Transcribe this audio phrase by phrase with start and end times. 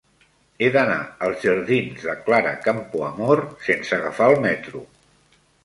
[0.61, 0.95] He d'anar
[1.27, 4.85] als jardins de Clara Campoamor sense agafar el metro.